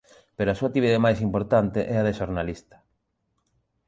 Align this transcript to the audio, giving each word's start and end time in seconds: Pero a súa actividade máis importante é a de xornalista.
Pero 0.37 0.49
a 0.51 0.57
súa 0.57 0.67
actividade 0.69 1.03
máis 1.05 1.19
importante 1.27 1.79
é 1.93 1.95
a 1.99 2.05
de 2.07 2.17
xornalista. 2.19 2.77